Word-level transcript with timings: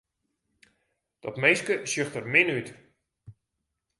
Dat 1.23 1.39
minske 1.43 1.73
sjocht 1.91 2.15
der 2.15 2.25
min 2.33 2.53
út. 2.57 2.67